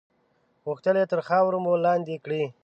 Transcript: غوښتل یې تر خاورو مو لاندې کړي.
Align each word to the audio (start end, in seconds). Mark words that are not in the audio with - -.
غوښتل 0.65 0.95
یې 0.99 1.05
تر 1.11 1.19
خاورو 1.27 1.57
مو 1.65 1.73
لاندې 1.85 2.15
کړي. 2.25 2.43